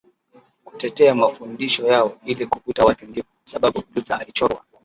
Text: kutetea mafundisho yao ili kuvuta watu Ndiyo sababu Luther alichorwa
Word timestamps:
kutetea 0.65 1.15
mafundisho 1.15 1.85
yao 1.87 2.17
ili 2.25 2.47
kuvuta 2.47 2.85
watu 2.85 3.05
Ndiyo 3.05 3.25
sababu 3.43 3.83
Luther 3.95 4.17
alichorwa 4.21 4.63